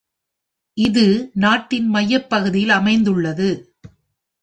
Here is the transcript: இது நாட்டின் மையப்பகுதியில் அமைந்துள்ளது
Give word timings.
இது 0.77 1.03
நாட்டின் 1.35 1.87
மையப்பகுதியில் 1.89 2.73
அமைந்துள்ளது 2.73 3.49